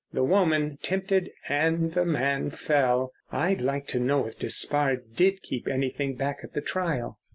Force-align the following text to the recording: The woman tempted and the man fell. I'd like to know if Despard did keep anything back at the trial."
The 0.11 0.23
woman 0.23 0.79
tempted 0.81 1.29
and 1.47 1.93
the 1.93 2.05
man 2.05 2.49
fell. 2.49 3.11
I'd 3.31 3.61
like 3.61 3.85
to 3.89 3.99
know 3.99 4.25
if 4.25 4.39
Despard 4.39 5.15
did 5.15 5.43
keep 5.43 5.67
anything 5.67 6.15
back 6.15 6.39
at 6.41 6.53
the 6.53 6.61
trial." 6.61 7.19